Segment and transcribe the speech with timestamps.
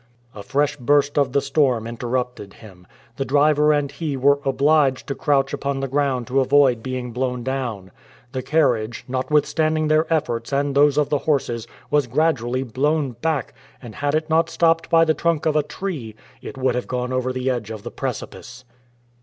[0.33, 2.87] A fresh burst of the storm interrupted him.
[3.17, 7.43] The driver and he were obliged to crouch upon the ground to avoid being blown
[7.43, 7.91] down.
[8.31, 13.93] The carriage, notwithstanding their efforts and those of the horses, was gradually blown back, and
[13.93, 17.13] had it not been stopped by the trunk of a tree, it would have gone
[17.13, 18.65] over the edge of the precipice.